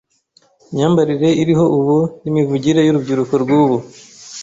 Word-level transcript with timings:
Imyambaririe 0.71 1.29
iriho 1.41 1.65
ubu 1.77 1.97
nimivugire 2.23 2.79
y'urubyiruko 2.83 3.33
rwubu 3.43 3.77